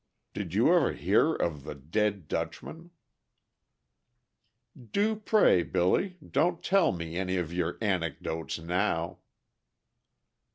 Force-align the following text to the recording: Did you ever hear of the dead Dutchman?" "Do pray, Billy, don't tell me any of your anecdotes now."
Did 0.33 0.55
you 0.55 0.73
ever 0.75 0.93
hear 0.93 1.35
of 1.35 1.61
the 1.63 1.75
dead 1.75 2.27
Dutchman?" 2.27 2.89
"Do 4.75 5.15
pray, 5.15 5.61
Billy, 5.61 6.17
don't 6.27 6.63
tell 6.63 6.91
me 6.91 7.15
any 7.17 7.37
of 7.37 7.53
your 7.53 7.77
anecdotes 7.83 8.57
now." 8.57 9.19